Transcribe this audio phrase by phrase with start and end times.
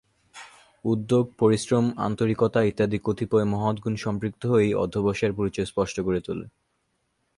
[0.85, 6.45] উদ্যোগ, পরিশ্রম, আন্তরিকতা ইত্যাদি কতিপয় মহৎ গুণ সম্পৃক্ত হয়েই অধ্যবসায়ের পরিচয় স্পষ্ট করে তোলে।